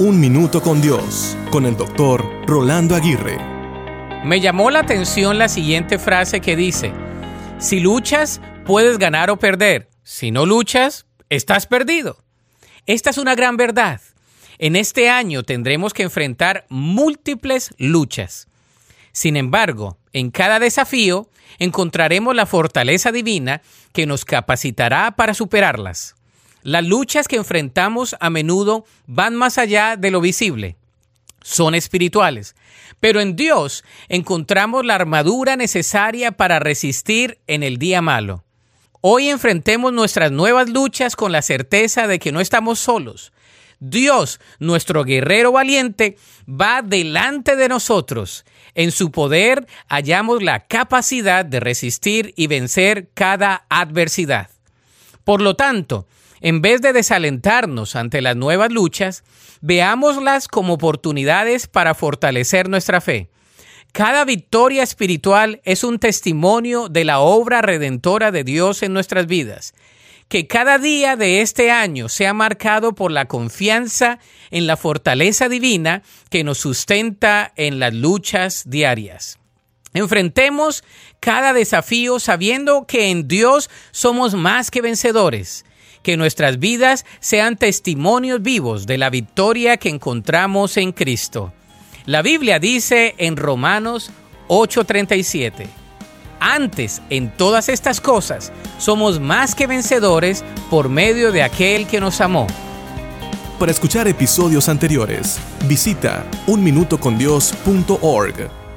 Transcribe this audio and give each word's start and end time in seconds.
Un 0.00 0.20
Minuto 0.20 0.62
con 0.62 0.80
Dios, 0.80 1.36
con 1.50 1.66
el 1.66 1.76
doctor 1.76 2.24
Rolando 2.46 2.94
Aguirre. 2.94 3.36
Me 4.24 4.40
llamó 4.40 4.70
la 4.70 4.78
atención 4.78 5.38
la 5.38 5.48
siguiente 5.48 5.98
frase 5.98 6.40
que 6.40 6.54
dice, 6.54 6.92
si 7.58 7.80
luchas, 7.80 8.40
puedes 8.64 8.98
ganar 8.98 9.28
o 9.28 9.40
perder. 9.40 9.88
Si 10.04 10.30
no 10.30 10.46
luchas, 10.46 11.06
estás 11.30 11.66
perdido. 11.66 12.22
Esta 12.86 13.10
es 13.10 13.18
una 13.18 13.34
gran 13.34 13.56
verdad. 13.56 14.00
En 14.58 14.76
este 14.76 15.10
año 15.10 15.42
tendremos 15.42 15.92
que 15.92 16.04
enfrentar 16.04 16.64
múltiples 16.68 17.74
luchas. 17.76 18.46
Sin 19.10 19.36
embargo, 19.36 19.98
en 20.12 20.30
cada 20.30 20.60
desafío 20.60 21.28
encontraremos 21.58 22.36
la 22.36 22.46
fortaleza 22.46 23.10
divina 23.10 23.62
que 23.92 24.06
nos 24.06 24.24
capacitará 24.24 25.16
para 25.16 25.34
superarlas. 25.34 26.14
Las 26.68 26.84
luchas 26.84 27.28
que 27.28 27.36
enfrentamos 27.36 28.14
a 28.20 28.28
menudo 28.28 28.84
van 29.06 29.34
más 29.34 29.56
allá 29.56 29.96
de 29.96 30.10
lo 30.10 30.20
visible. 30.20 30.76
Son 31.40 31.74
espirituales. 31.74 32.56
Pero 33.00 33.22
en 33.22 33.36
Dios 33.36 33.84
encontramos 34.10 34.84
la 34.84 34.96
armadura 34.96 35.56
necesaria 35.56 36.32
para 36.32 36.58
resistir 36.58 37.38
en 37.46 37.62
el 37.62 37.78
día 37.78 38.02
malo. 38.02 38.44
Hoy 39.00 39.30
enfrentemos 39.30 39.94
nuestras 39.94 40.30
nuevas 40.30 40.68
luchas 40.68 41.16
con 41.16 41.32
la 41.32 41.40
certeza 41.40 42.06
de 42.06 42.18
que 42.18 42.32
no 42.32 42.40
estamos 42.40 42.78
solos. 42.78 43.32
Dios, 43.80 44.38
nuestro 44.58 45.04
guerrero 45.04 45.52
valiente, 45.52 46.18
va 46.46 46.82
delante 46.82 47.56
de 47.56 47.70
nosotros. 47.70 48.44
En 48.74 48.92
su 48.92 49.10
poder 49.10 49.66
hallamos 49.88 50.42
la 50.42 50.66
capacidad 50.66 51.46
de 51.46 51.60
resistir 51.60 52.34
y 52.36 52.46
vencer 52.46 53.08
cada 53.14 53.64
adversidad. 53.70 54.50
Por 55.28 55.42
lo 55.42 55.56
tanto, 55.56 56.06
en 56.40 56.62
vez 56.62 56.80
de 56.80 56.94
desalentarnos 56.94 57.96
ante 57.96 58.22
las 58.22 58.34
nuevas 58.34 58.72
luchas, 58.72 59.24
veámoslas 59.60 60.48
como 60.48 60.72
oportunidades 60.72 61.66
para 61.66 61.92
fortalecer 61.92 62.70
nuestra 62.70 63.02
fe. 63.02 63.28
Cada 63.92 64.24
victoria 64.24 64.82
espiritual 64.82 65.60
es 65.64 65.84
un 65.84 65.98
testimonio 65.98 66.88
de 66.88 67.04
la 67.04 67.18
obra 67.18 67.60
redentora 67.60 68.30
de 68.30 68.42
Dios 68.42 68.82
en 68.82 68.94
nuestras 68.94 69.26
vidas. 69.26 69.74
Que 70.28 70.46
cada 70.46 70.78
día 70.78 71.14
de 71.14 71.42
este 71.42 71.70
año 71.70 72.08
sea 72.08 72.32
marcado 72.32 72.94
por 72.94 73.12
la 73.12 73.26
confianza 73.26 74.20
en 74.50 74.66
la 74.66 74.78
fortaleza 74.78 75.50
divina 75.50 76.04
que 76.30 76.42
nos 76.42 76.56
sustenta 76.56 77.52
en 77.54 77.80
las 77.80 77.92
luchas 77.92 78.62
diarias. 78.64 79.38
Enfrentemos 79.94 80.84
cada 81.20 81.52
desafío 81.52 82.20
sabiendo 82.20 82.86
que 82.86 83.10
en 83.10 83.28
Dios 83.28 83.70
somos 83.90 84.34
más 84.34 84.70
que 84.70 84.82
vencedores 84.82 85.64
que 86.02 86.16
nuestras 86.16 86.58
vidas 86.58 87.04
sean 87.20 87.56
testimonios 87.56 88.42
vivos 88.42 88.86
de 88.86 88.98
la 88.98 89.10
victoria 89.10 89.76
que 89.76 89.90
encontramos 89.90 90.76
en 90.76 90.90
Cristo. 90.92 91.52
La 92.06 92.22
Biblia 92.22 92.58
dice 92.58 93.14
en 93.18 93.36
Romanos 93.36 94.10
8:37, 94.48 95.68
antes 96.40 97.00
en 97.10 97.30
todas 97.36 97.68
estas 97.68 98.00
cosas 98.00 98.50
somos 98.78 99.20
más 99.20 99.54
que 99.54 99.66
vencedores 99.66 100.42
por 100.70 100.88
medio 100.88 101.30
de 101.32 101.42
aquel 101.42 101.86
que 101.86 102.00
nos 102.00 102.22
amó. 102.22 102.46
Para 103.58 103.72
escuchar 103.72 104.08
episodios 104.08 104.68
anteriores, 104.68 105.38
visita 105.66 106.24
unminutocondios.org. 106.46 108.67